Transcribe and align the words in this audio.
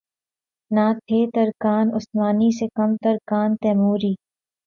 نہ 0.71 0.85
تھے 1.05 1.19
ترکان 1.35 1.85
عثمانی 1.97 2.49
سے 2.57 2.65
کم 2.77 2.91
ترکان 3.03 3.49
تیموری 3.61 4.13